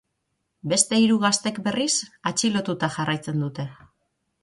Beste 0.73 0.99
hiru 1.01 1.17
gazteek, 1.25 1.61
berriz, 1.69 1.91
atxilotuta 2.33 2.93
jarraitzen 2.99 3.43
dute. 3.49 3.73